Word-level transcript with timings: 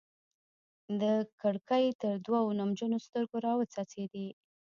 د 1.01 1.03
کړکۍ 1.41 1.85
تر 2.01 2.13
دوو 2.25 2.55
نمجنو 2.59 2.97
ستوګو 3.05 3.37
راوڅڅيدې 3.45 4.27